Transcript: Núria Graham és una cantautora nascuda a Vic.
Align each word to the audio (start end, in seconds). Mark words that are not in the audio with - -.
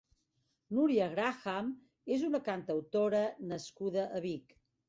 Núria 0.77 1.09
Graham 1.11 1.69
és 2.17 2.25
una 2.31 2.41
cantautora 2.49 3.23
nascuda 3.53 4.11
a 4.21 4.27
Vic. 4.29 4.61